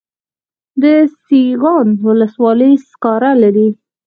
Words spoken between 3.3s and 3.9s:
لري